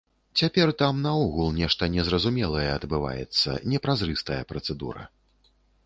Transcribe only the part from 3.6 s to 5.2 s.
непразрыстая працэдура.